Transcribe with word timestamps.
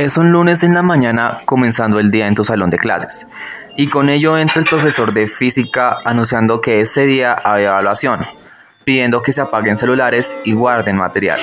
Es 0.00 0.16
un 0.16 0.32
lunes 0.32 0.62
en 0.62 0.72
la 0.72 0.82
mañana 0.82 1.36
comenzando 1.44 1.98
el 1.98 2.10
día 2.10 2.26
en 2.26 2.34
tu 2.34 2.42
salón 2.42 2.70
de 2.70 2.78
clases 2.78 3.26
y 3.76 3.88
con 3.88 4.08
ello 4.08 4.38
entra 4.38 4.58
el 4.58 4.66
profesor 4.66 5.12
de 5.12 5.26
física 5.26 5.98
anunciando 6.06 6.62
que 6.62 6.80
ese 6.80 7.04
día 7.04 7.36
hay 7.44 7.66
evaluación, 7.66 8.20
pidiendo 8.82 9.20
que 9.20 9.34
se 9.34 9.42
apaguen 9.42 9.76
celulares 9.76 10.34
y 10.42 10.54
guarden 10.54 10.96
material. 10.96 11.38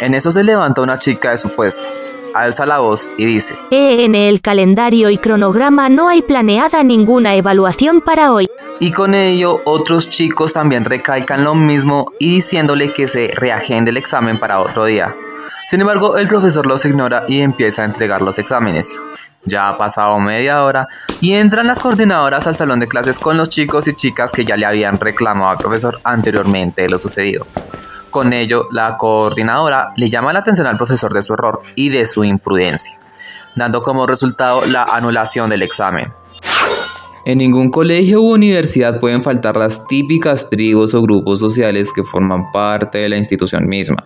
En 0.00 0.14
eso 0.14 0.32
se 0.32 0.42
levanta 0.42 0.82
una 0.82 0.98
chica 0.98 1.30
de 1.30 1.38
su 1.38 1.54
puesto, 1.54 1.88
alza 2.34 2.66
la 2.66 2.80
voz 2.80 3.08
y 3.16 3.26
dice, 3.26 3.54
En 3.70 4.16
el 4.16 4.40
calendario 4.40 5.08
y 5.08 5.16
cronograma 5.16 5.88
no 5.88 6.08
hay 6.08 6.22
planeada 6.22 6.82
ninguna 6.82 7.36
evaluación 7.36 8.00
para 8.00 8.32
hoy. 8.32 8.48
Y 8.80 8.90
con 8.90 9.14
ello 9.14 9.60
otros 9.66 10.10
chicos 10.10 10.52
también 10.52 10.84
recalcan 10.84 11.44
lo 11.44 11.54
mismo 11.54 12.10
y 12.18 12.34
diciéndole 12.34 12.92
que 12.92 13.06
se 13.06 13.30
reagende 13.36 13.92
el 13.92 13.98
examen 13.98 14.36
para 14.36 14.58
otro 14.58 14.84
día. 14.86 15.14
Sin 15.66 15.80
embargo, 15.80 16.16
el 16.16 16.28
profesor 16.28 16.66
los 16.66 16.84
ignora 16.84 17.24
y 17.26 17.40
empieza 17.40 17.82
a 17.82 17.84
entregar 17.86 18.22
los 18.22 18.38
exámenes. 18.38 18.98
Ya 19.46 19.68
ha 19.68 19.78
pasado 19.78 20.18
media 20.20 20.62
hora 20.62 20.88
y 21.20 21.34
entran 21.34 21.66
las 21.66 21.80
coordinadoras 21.80 22.46
al 22.46 22.56
salón 22.56 22.80
de 22.80 22.88
clases 22.88 23.18
con 23.18 23.36
los 23.36 23.50
chicos 23.50 23.88
y 23.88 23.94
chicas 23.94 24.32
que 24.32 24.44
ya 24.44 24.56
le 24.56 24.66
habían 24.66 24.98
reclamado 24.98 25.50
al 25.50 25.58
profesor 25.58 25.94
anteriormente 26.04 26.88
lo 26.88 26.98
sucedido. 26.98 27.46
Con 28.10 28.32
ello, 28.32 28.68
la 28.70 28.96
coordinadora 28.96 29.88
le 29.96 30.08
llama 30.08 30.32
la 30.32 30.38
atención 30.38 30.66
al 30.66 30.76
profesor 30.76 31.12
de 31.12 31.22
su 31.22 31.34
error 31.34 31.62
y 31.74 31.88
de 31.88 32.06
su 32.06 32.24
imprudencia, 32.24 32.98
dando 33.56 33.82
como 33.82 34.06
resultado 34.06 34.64
la 34.66 34.84
anulación 34.84 35.50
del 35.50 35.62
examen. 35.62 36.12
En 37.26 37.38
ningún 37.38 37.70
colegio 37.70 38.20
u 38.20 38.34
universidad 38.34 39.00
pueden 39.00 39.22
faltar 39.22 39.56
las 39.56 39.86
típicas 39.86 40.50
tribus 40.50 40.92
o 40.92 41.00
grupos 41.00 41.38
sociales 41.38 41.90
que 41.90 42.04
forman 42.04 42.52
parte 42.52 42.98
de 42.98 43.08
la 43.08 43.16
institución 43.16 43.66
misma. 43.66 43.96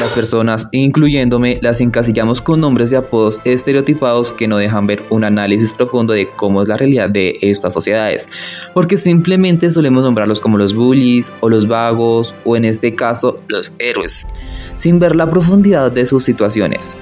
Las 0.00 0.14
personas, 0.14 0.68
incluyéndome, 0.72 1.58
las 1.60 1.82
encasillamos 1.82 2.40
con 2.40 2.60
nombres 2.60 2.90
y 2.90 2.94
apodos 2.94 3.42
estereotipados 3.44 4.32
que 4.32 4.48
no 4.48 4.56
dejan 4.56 4.86
ver 4.86 5.02
un 5.10 5.22
análisis 5.22 5.74
profundo 5.74 6.14
de 6.14 6.30
cómo 6.30 6.62
es 6.62 6.68
la 6.68 6.78
realidad 6.78 7.10
de 7.10 7.34
estas 7.42 7.74
sociedades, 7.74 8.26
porque 8.72 8.96
simplemente 8.96 9.70
solemos 9.70 10.02
nombrarlos 10.02 10.40
como 10.40 10.56
los 10.56 10.74
bullies 10.74 11.30
o 11.40 11.50
los 11.50 11.68
vagos 11.68 12.34
o 12.46 12.56
en 12.56 12.64
este 12.64 12.94
caso 12.94 13.36
los 13.48 13.74
héroes, 13.78 14.26
sin 14.76 14.98
ver 14.98 15.14
la 15.14 15.28
profundidad 15.28 15.92
de 15.92 16.06
sus 16.06 16.24
situaciones. 16.24 16.96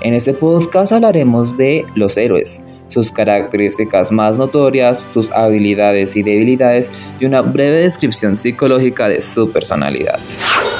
En 0.00 0.14
este 0.14 0.32
podcast 0.32 0.92
hablaremos 0.92 1.58
de 1.58 1.84
los 1.94 2.16
héroes 2.16 2.62
sus 2.90 3.12
características 3.12 4.10
más 4.10 4.36
notorias, 4.38 5.06
sus 5.12 5.30
habilidades 5.30 6.16
y 6.16 6.22
debilidades 6.22 6.90
y 7.20 7.24
una 7.24 7.40
breve 7.40 7.82
descripción 7.82 8.36
psicológica 8.36 9.08
de 9.08 9.22
su 9.22 9.50
personalidad. 9.50 10.18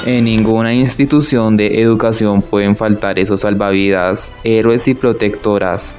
En 0.05 0.25
ninguna 0.25 0.73
institución 0.73 1.55
de 1.57 1.81
educación 1.81 2.41
pueden 2.41 2.75
faltar 2.75 3.17
esos 3.17 3.41
salvavidas, 3.41 4.33
héroes 4.43 4.87
y 4.87 4.93
protectoras, 4.93 5.95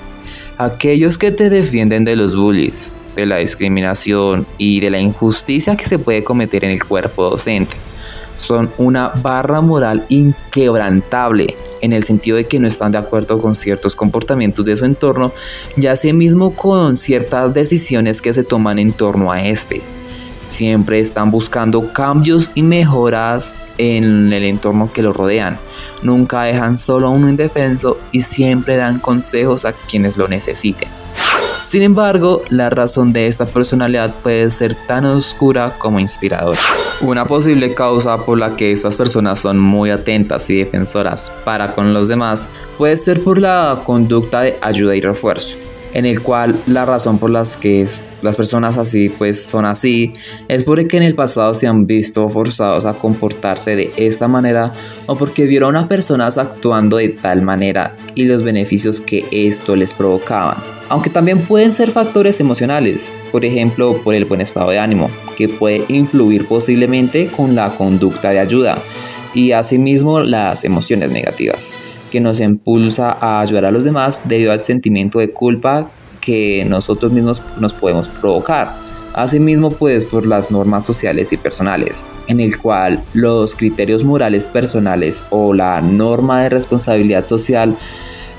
aquellos 0.59 1.19
que 1.19 1.31
te 1.31 1.49
defienden 1.49 2.05
de 2.05 2.17
los 2.17 2.35
bullies, 2.35 2.93
de 3.17 3.27
la 3.27 3.39
discriminación 3.39 4.47
y 4.59 4.81
de 4.81 4.91
la 4.91 5.01
injusticia 5.01 5.77
que 5.77 5.87
se 5.87 5.99
puede 5.99 6.23
cometer 6.25 6.65
en 6.65 6.73
el 6.73 6.85
cuerpo 6.85 7.31
docente. 7.31 7.77
Son 8.37 8.71
una 8.77 9.09
barra 9.09 9.61
moral 9.61 10.05
inquebrantable 10.09 11.57
en 11.83 11.93
el 11.93 12.05
sentido 12.05 12.39
de 12.39 12.47
que 12.47 12.59
no 12.59 12.67
están 12.67 12.93
de 12.93 12.99
acuerdo 12.99 13.39
con 13.41 13.55
ciertos 13.55 13.95
comportamientos 13.95 14.65
de 14.65 14.77
su 14.77 14.87
entorno 14.87 15.33
y 15.77 15.87
asimismo 15.87 16.57
con 16.57 16.97
ciertas 16.97 17.53
decisiones 17.53 18.23
que 18.23 18.33
se 18.33 18.45
toman 18.45 18.79
en 18.79 18.93
torno 18.93 19.31
a 19.31 19.43
este. 19.43 19.83
Siempre 20.45 21.01
están 21.01 21.31
buscando 21.31 21.93
cambios 21.93 22.51
y 22.55 22.63
mejoras 22.63 23.57
en 23.79 24.33
el 24.33 24.45
entorno 24.45 24.93
que 24.93 25.03
lo 25.03 25.13
rodean. 25.13 25.59
Nunca 26.03 26.43
dejan 26.43 26.79
solo 26.79 27.09
a 27.09 27.11
uno 27.11 27.29
indefenso 27.29 27.99
y 28.13 28.23
siempre 28.23 28.77
dan 28.77 28.99
consejos 28.99 29.65
a 29.65 29.73
quienes 29.73 30.17
lo 30.17 30.29
necesiten. 30.29 31.02
Sin 31.65 31.83
embargo, 31.83 32.43
la 32.49 32.71
razón 32.71 33.13
de 33.13 33.27
esta 33.27 33.47
personalidad 33.47 34.15
puede 34.23 34.51
ser 34.51 34.75
tan 34.75 35.05
oscura 35.05 35.79
como 35.79 36.01
inspiradora. 36.01 36.61
Una 37.01 37.27
posible 37.27 37.75
causa 37.75 38.25
por 38.25 38.39
la 38.39 38.57
que 38.57 38.73
estas 38.73 38.97
personas 38.97 39.41
son 39.41 39.59
muy 39.59 39.91
atentas 39.91 40.49
y 40.51 40.57
defensoras 40.57 41.33
para 41.45 41.75
con 41.75 41.95
los 41.95 42.09
demás 42.09 42.49
puede 42.79 42.97
ser 42.97 43.23
por 43.23 43.39
la 43.39 43.81
conducta 43.85 44.43
de 44.43 44.59
ayuda 44.61 44.97
y 44.97 45.01
refuerzo 45.01 45.57
en 45.95 46.07
el 46.07 46.23
cual 46.23 46.59
la 46.67 46.85
razón 46.85 47.19
por 47.19 47.31
las 47.31 47.57
que 47.57 47.87
las 48.23 48.37
personas 48.37 48.79
así 48.79 49.09
pues 49.09 49.45
son 49.45 49.65
así 49.65 50.13
es 50.49 50.65
porque 50.65 50.97
en 50.97 51.03
el 51.03 51.15
pasado 51.15 51.55
se 51.55 51.67
han 51.67 51.87
visto 51.87 52.29
forzados 52.31 52.87
a 52.87 52.95
comportarse 52.95 53.77
de 53.77 53.93
esta 53.97 54.29
manera 54.29 54.73
o 55.07 55.17
porque 55.17 55.45
vieron 55.45 55.77
a 55.77 55.89
personas 55.89 56.39
actuando 56.39 56.97
de 56.97 57.11
tal 57.11 57.43
manera 57.43 57.97
y 58.15 58.25
los 58.25 58.43
beneficios 58.43 59.01
que 59.01 59.27
esto 59.31 59.77
les 59.77 59.93
provocaban. 59.95 60.57
Aunque 60.93 61.09
también 61.09 61.41
pueden 61.41 61.73
ser 61.73 61.91
factores 61.91 62.39
emocionales, 62.39 63.11
por 63.31 63.47
ejemplo 63.47 63.97
por 64.05 64.15
el 64.15 64.27
buen 64.27 64.43
estado 64.43 64.69
de 64.69 64.79
ánimo, 64.79 65.09
que 65.39 65.49
puede 65.49 65.87
influir 65.89 66.47
posiblemente 66.47 67.29
con 67.29 67.55
la 67.55 67.75
conducta 67.77 68.29
de 68.29 68.39
ayuda 68.39 68.77
y 69.33 69.53
asimismo 69.53 70.21
las 70.21 70.67
emociones 70.67 71.11
negativas 71.11 71.73
que 72.11 72.21
nos 72.21 72.41
impulsa 72.41 73.17
a 73.19 73.41
ayudar 73.41 73.65
a 73.65 73.71
los 73.71 73.85
demás 73.85 74.21
debido 74.27 74.53
al 74.53 74.61
sentimiento 74.61 75.19
de 75.19 75.33
culpa 75.33 75.91
que 76.21 76.67
nosotros 76.69 77.11
mismos 77.11 77.41
nos 77.59 77.73
podemos 77.73 78.09
provocar. 78.09 78.77
Asimismo, 79.15 79.71
pues 79.71 80.05
por 80.05 80.27
las 80.27 80.51
normas 80.51 80.85
sociales 80.85 81.33
y 81.33 81.39
personales, 81.39 82.11
en 82.27 82.39
el 82.39 82.59
cual 82.59 83.03
los 83.15 83.57
criterios 83.57 84.05
morales 84.05 84.47
personales 84.47 85.25
o 85.31 85.55
la 85.55 85.81
norma 85.81 86.43
de 86.43 86.51
responsabilidad 86.51 87.27
social 87.27 87.79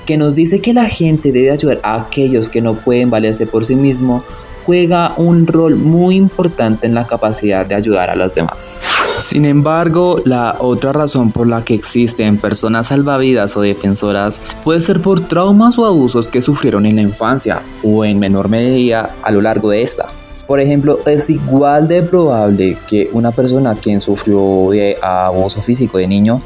que 0.04 0.16
nos 0.16 0.34
dice 0.34 0.60
que 0.60 0.72
la 0.72 0.86
gente 0.86 1.32
debe 1.32 1.50
ayudar 1.50 1.80
a 1.82 1.94
aquellos 1.96 2.48
que 2.48 2.60
no 2.60 2.74
pueden 2.74 3.10
valerse 3.10 3.46
por 3.46 3.64
sí 3.64 3.76
mismo, 3.76 4.22
juega 4.64 5.14
un 5.16 5.46
rol 5.46 5.76
muy 5.76 6.16
importante 6.16 6.86
en 6.86 6.94
la 6.94 7.06
capacidad 7.06 7.66
de 7.66 7.74
ayudar 7.74 8.10
a 8.10 8.16
los 8.16 8.34
demás. 8.34 8.80
Sin 9.18 9.44
embargo, 9.44 10.20
la 10.24 10.56
otra 10.58 10.92
razón 10.92 11.30
por 11.30 11.46
la 11.46 11.64
que 11.64 11.74
existen 11.74 12.38
personas 12.38 12.86
salvavidas 12.86 13.56
o 13.56 13.60
defensoras 13.60 14.40
puede 14.64 14.80
ser 14.80 15.00
por 15.00 15.20
traumas 15.20 15.78
o 15.78 15.86
abusos 15.86 16.30
que 16.30 16.40
sufrieron 16.40 16.86
en 16.86 16.96
la 16.96 17.02
infancia 17.02 17.62
o 17.82 18.04
en 18.04 18.18
menor 18.18 18.48
medida 18.48 19.14
a 19.22 19.30
lo 19.30 19.40
largo 19.40 19.70
de 19.70 19.82
esta. 19.82 20.06
Por 20.46 20.60
ejemplo, 20.60 21.00
es 21.06 21.30
igual 21.30 21.88
de 21.88 22.02
probable 22.02 22.76
que 22.86 23.08
una 23.12 23.30
persona 23.30 23.74
quien 23.74 24.00
sufrió 24.00 24.68
de 24.70 24.96
abuso 25.00 25.62
físico 25.62 25.98
de 25.98 26.06
niño 26.06 26.42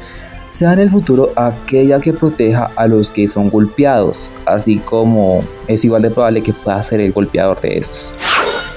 sea 0.49 0.73
en 0.73 0.79
el 0.79 0.89
futuro 0.89 1.31
aquella 1.35 2.01
que 2.01 2.11
proteja 2.11 2.71
a 2.75 2.87
los 2.87 3.13
que 3.13 3.27
son 3.27 3.49
golpeados, 3.49 4.33
así 4.45 4.79
como 4.79 5.41
es 5.67 5.85
igual 5.85 6.01
de 6.01 6.11
probable 6.11 6.43
que 6.43 6.51
pueda 6.51 6.83
ser 6.83 6.99
el 6.99 7.13
golpeador 7.13 7.61
de 7.61 7.77
estos. 7.77 8.15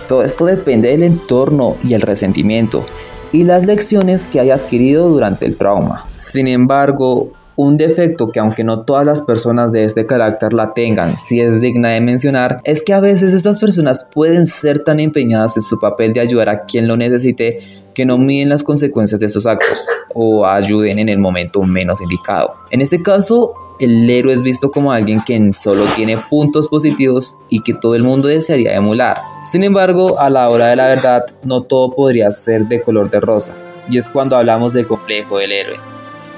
Todo 0.06 0.22
esto 0.22 0.44
depende 0.44 0.88
del 0.88 1.02
entorno 1.02 1.76
y 1.82 1.94
el 1.94 2.02
resentimiento 2.02 2.84
y 3.32 3.44
las 3.44 3.64
lecciones 3.64 4.26
que 4.26 4.38
haya 4.38 4.54
adquirido 4.54 5.08
durante 5.08 5.46
el 5.46 5.56
trauma. 5.56 6.04
Sin 6.14 6.46
embargo, 6.46 7.32
un 7.56 7.76
defecto 7.76 8.30
que 8.30 8.40
aunque 8.40 8.64
no 8.64 8.82
todas 8.82 9.06
las 9.06 9.22
personas 9.22 9.72
de 9.72 9.84
este 9.84 10.06
carácter 10.06 10.52
la 10.52 10.74
tengan, 10.74 11.18
si 11.18 11.40
es 11.40 11.60
digna 11.60 11.90
de 11.90 12.00
mencionar, 12.00 12.60
es 12.64 12.82
que 12.82 12.92
a 12.92 13.00
veces 13.00 13.32
estas 13.32 13.58
personas 13.58 14.06
pueden 14.12 14.46
ser 14.46 14.84
tan 14.84 15.00
empeñadas 15.00 15.56
en 15.56 15.62
su 15.62 15.78
papel 15.78 16.12
de 16.12 16.20
ayudar 16.20 16.48
a 16.48 16.64
quien 16.64 16.86
lo 16.86 16.96
necesite 16.96 17.81
que 17.94 18.06
no 18.06 18.18
miden 18.18 18.48
las 18.48 18.64
consecuencias 18.64 19.20
de 19.20 19.28
sus 19.28 19.46
actos 19.46 19.80
o 20.14 20.46
ayuden 20.46 20.98
en 20.98 21.08
el 21.08 21.18
momento 21.18 21.62
menos 21.62 22.00
indicado. 22.00 22.54
En 22.70 22.80
este 22.80 23.02
caso, 23.02 23.54
el 23.80 24.08
héroe 24.08 24.32
es 24.32 24.42
visto 24.42 24.70
como 24.70 24.92
alguien 24.92 25.22
que 25.26 25.50
solo 25.52 25.86
tiene 25.96 26.18
puntos 26.30 26.68
positivos 26.68 27.36
y 27.48 27.62
que 27.62 27.74
todo 27.74 27.94
el 27.94 28.02
mundo 28.02 28.28
desearía 28.28 28.74
emular. 28.74 29.18
Sin 29.44 29.64
embargo, 29.64 30.18
a 30.18 30.30
la 30.30 30.48
hora 30.48 30.68
de 30.68 30.76
la 30.76 30.86
verdad, 30.86 31.24
no 31.42 31.62
todo 31.62 31.94
podría 31.94 32.30
ser 32.30 32.66
de 32.66 32.80
color 32.80 33.10
de 33.10 33.20
rosa, 33.20 33.54
y 33.88 33.98
es 33.98 34.08
cuando 34.08 34.36
hablamos 34.36 34.72
del 34.72 34.86
complejo 34.86 35.38
del 35.38 35.52
héroe, 35.52 35.76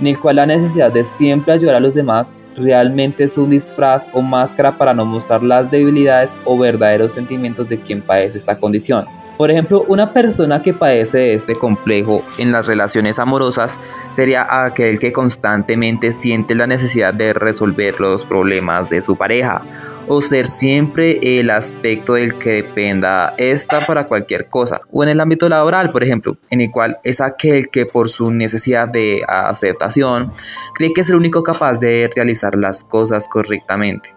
en 0.00 0.06
el 0.06 0.19
cual 0.19 0.36
la 0.36 0.47
necesidad 0.47 0.92
de 0.92 1.04
siempre 1.04 1.53
ayudar 1.53 1.76
a 1.76 1.81
los 1.81 1.94
demás 1.94 2.34
realmente 2.56 3.25
es 3.25 3.36
un 3.36 3.50
disfraz 3.50 4.09
o 4.12 4.22
máscara 4.22 4.78
para 4.78 4.95
no 4.95 5.04
mostrar 5.04 5.42
las 5.42 5.71
debilidades 5.71 6.36
o 6.45 6.56
verdaderos 6.56 7.12
sentimientos 7.12 7.68
de 7.68 7.78
quien 7.78 8.01
padece 8.01 8.39
esta 8.39 8.59
condición. 8.59 9.04
Por 9.36 9.51
ejemplo, 9.51 9.84
una 9.89 10.13
persona 10.13 10.63
que 10.63 10.75
padece 10.75 11.19
de 11.19 11.34
este 11.34 11.57
complejo 11.57 12.22
en 12.39 12.53
las 12.53 12.69
relaciones 12.69 13.19
amorosas 13.19 13.81
sería 14.10 14.47
aquel 14.65 15.01
que 15.01 15.13
constantemente 15.13 16.13
siente 16.13 16.54
la 16.54 16.69
necesidad 16.69 17.13
de 17.13 17.33
resolver 17.33 17.98
los 18.01 18.25
problemas 18.25 18.89
de 18.89 19.01
su 19.01 19.16
pareja 19.16 19.59
o 20.07 20.21
ser 20.21 20.47
siempre 20.47 21.19
el 21.41 21.51
aspecto 21.51 22.15
del 22.15 22.39
que 22.39 22.63
dependa 22.63 23.34
esta 23.36 23.84
para 23.84 24.07
cualquier 24.07 24.48
cosa. 24.48 24.83
O 24.92 25.03
en 25.03 25.09
el 25.09 25.21
ámbito 25.21 25.48
laboral, 25.48 25.91
por 25.91 26.04
ejemplo, 26.04 26.37
en 26.51 26.60
el 26.60 26.71
cual 26.71 26.98
es 27.03 27.21
aquel 27.21 27.69
que 27.69 27.87
por 27.87 28.10
su 28.10 28.30
necesidad 28.30 28.87
de 28.89 29.22
aceptación 29.27 30.33
cree 30.75 30.92
que 30.92 31.01
es 31.01 31.10
el 31.10 31.16
único 31.16 31.42
capaz 31.42 31.80
de 31.80 32.09
realizar 32.15 32.54
las 32.54 32.84
cosas 32.84 33.28
correctamente. 33.28 34.15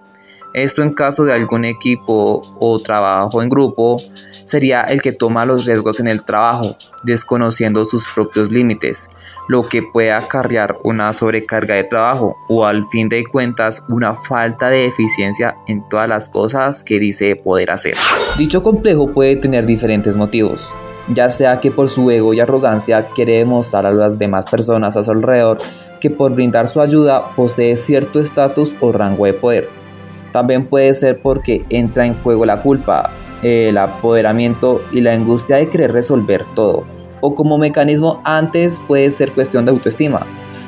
Esto 0.57 0.81
en 0.81 0.91
caso 0.91 1.23
de 1.23 1.33
algún 1.33 1.65
equipo 1.65 2.41
o 2.59 2.79
trabajo 2.79 3.43
en 3.43 3.49
grupo 3.49 3.97
sería 4.43 4.81
el 4.81 5.03
que 5.03 5.11
toma 5.11 5.45
los 5.45 5.67
riesgos 5.67 5.99
en 5.99 6.07
el 6.07 6.25
trabajo, 6.25 6.75
desconociendo 7.03 7.85
sus 7.85 8.07
propios 8.15 8.49
límites, 8.49 9.11
lo 9.47 9.69
que 9.69 9.83
puede 9.83 10.11
acarrear 10.11 10.79
una 10.83 11.13
sobrecarga 11.13 11.75
de 11.75 11.83
trabajo 11.83 12.35
o 12.49 12.65
al 12.65 12.87
fin 12.87 13.07
de 13.07 13.23
cuentas 13.23 13.83
una 13.87 14.15
falta 14.15 14.69
de 14.69 14.87
eficiencia 14.87 15.57
en 15.67 15.87
todas 15.89 16.09
las 16.09 16.27
cosas 16.27 16.83
que 16.83 16.97
dice 16.97 17.35
poder 17.35 17.69
hacer. 17.69 17.93
Dicho 18.35 18.63
complejo 18.63 19.11
puede 19.11 19.35
tener 19.35 19.67
diferentes 19.67 20.17
motivos, 20.17 20.73
ya 21.13 21.29
sea 21.29 21.59
que 21.59 21.69
por 21.69 21.87
su 21.87 22.09
ego 22.09 22.33
y 22.33 22.39
arrogancia 22.39 23.09
quiere 23.09 23.37
demostrar 23.37 23.85
a 23.85 23.91
las 23.91 24.17
demás 24.17 24.47
personas 24.49 24.97
a 24.97 25.03
su 25.03 25.11
alrededor 25.11 25.59
que 26.01 26.09
por 26.09 26.33
brindar 26.33 26.67
su 26.67 26.81
ayuda 26.81 27.35
posee 27.35 27.75
cierto 27.75 28.19
estatus 28.19 28.75
o 28.79 28.91
rango 28.91 29.25
de 29.25 29.33
poder. 29.33 29.86
También 30.31 30.65
puede 30.65 30.93
ser 30.93 31.19
porque 31.21 31.65
entra 31.69 32.05
en 32.05 32.15
juego 32.21 32.45
la 32.45 32.61
culpa, 32.61 33.11
el 33.41 33.77
apoderamiento 33.77 34.81
y 34.91 35.01
la 35.01 35.13
angustia 35.13 35.57
de 35.57 35.69
querer 35.69 35.91
resolver 35.91 36.45
todo. 36.55 36.85
O 37.21 37.33
como 37.33 37.57
mecanismo 37.57 38.21
antes 38.23 38.81
puede 38.87 39.09
ser 39.11 39.31
cuestión 39.31 39.65
de 39.65 39.71
autoestima, 39.71 40.25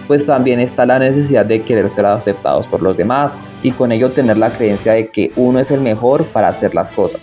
pues 0.07 0.25
también 0.25 0.59
está 0.59 0.87
la 0.87 0.97
necesidad 0.97 1.45
de 1.45 1.61
querer 1.61 1.87
ser 1.87 2.07
aceptados 2.07 2.67
por 2.67 2.81
los 2.81 2.97
demás 2.97 3.39
y 3.61 3.71
con 3.71 3.91
ello 3.91 4.09
tener 4.09 4.37
la 4.37 4.49
creencia 4.49 4.93
de 4.93 5.09
que 5.09 5.31
uno 5.35 5.59
es 5.59 5.69
el 5.69 5.81
mejor 5.81 6.25
para 6.25 6.47
hacer 6.47 6.73
las 6.73 6.91
cosas. 6.91 7.21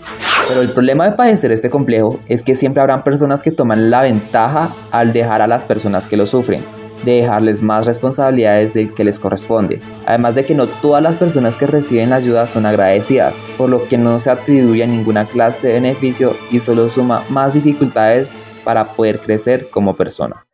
Pero 0.48 0.60
el 0.60 0.68
problema 0.68 1.04
de 1.10 1.16
padecer 1.16 1.50
este 1.50 1.68
complejo 1.68 2.20
es 2.28 2.44
que 2.44 2.54
siempre 2.54 2.80
habrán 2.80 3.02
personas 3.02 3.42
que 3.42 3.50
toman 3.50 3.90
la 3.90 4.02
ventaja 4.02 4.72
al 4.92 5.12
dejar 5.12 5.42
a 5.42 5.48
las 5.48 5.64
personas 5.64 6.06
que 6.06 6.16
lo 6.16 6.26
sufren 6.26 6.62
de 7.04 7.20
dejarles 7.20 7.62
más 7.62 7.86
responsabilidades 7.86 8.74
del 8.74 8.92
que 8.94 9.04
les 9.04 9.20
corresponde. 9.20 9.80
Además 10.06 10.34
de 10.34 10.44
que 10.44 10.54
no 10.54 10.66
todas 10.66 11.02
las 11.02 11.16
personas 11.16 11.56
que 11.56 11.66
reciben 11.66 12.10
la 12.10 12.16
ayuda 12.16 12.46
son 12.46 12.66
agradecidas, 12.66 13.44
por 13.56 13.68
lo 13.68 13.86
que 13.86 13.98
no 13.98 14.18
se 14.18 14.30
atribuye 14.30 14.86
ninguna 14.86 15.26
clase 15.26 15.68
de 15.68 15.74
beneficio 15.74 16.34
y 16.50 16.60
solo 16.60 16.88
suma 16.88 17.24
más 17.28 17.52
dificultades 17.52 18.34
para 18.64 18.92
poder 18.94 19.20
crecer 19.20 19.70
como 19.70 19.94
persona. 19.94 20.46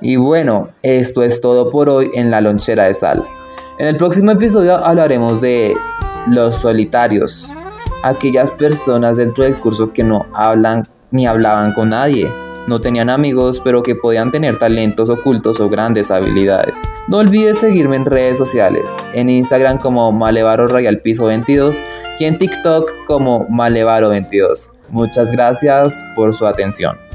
Y 0.00 0.16
bueno, 0.16 0.68
esto 0.82 1.22
es 1.22 1.40
todo 1.40 1.70
por 1.70 1.88
hoy 1.88 2.10
en 2.14 2.30
la 2.30 2.40
lonchera 2.40 2.84
de 2.84 2.94
sal. 2.94 3.24
En 3.78 3.86
el 3.86 3.96
próximo 3.96 4.30
episodio 4.30 4.76
hablaremos 4.76 5.40
de 5.40 5.74
los 6.28 6.56
solitarios, 6.56 7.52
aquellas 8.02 8.50
personas 8.50 9.16
dentro 9.16 9.44
del 9.44 9.56
curso 9.56 9.92
que 9.92 10.02
no 10.02 10.26
hablan 10.34 10.82
ni 11.10 11.26
hablaban 11.26 11.72
con 11.72 11.90
nadie, 11.90 12.30
no 12.66 12.80
tenían 12.80 13.10
amigos, 13.10 13.60
pero 13.62 13.82
que 13.82 13.94
podían 13.94 14.30
tener 14.30 14.58
talentos 14.58 15.08
ocultos 15.08 15.60
o 15.60 15.68
grandes 15.68 16.10
habilidades. 16.10 16.82
No 17.08 17.18
olvides 17.18 17.58
seguirme 17.58 17.96
en 17.96 18.04
redes 18.04 18.38
sociales, 18.38 18.96
en 19.12 19.30
Instagram 19.30 19.78
como 19.78 20.12
Malevaro 20.12 20.68
Royal 20.68 21.00
Piso 21.00 21.26
22 21.26 21.82
y 22.18 22.24
en 22.24 22.38
TikTok 22.38 23.04
como 23.06 23.46
Malevaro 23.48 24.08
22. 24.10 24.70
Muchas 24.88 25.32
gracias 25.32 26.04
por 26.14 26.34
su 26.34 26.46
atención. 26.46 27.05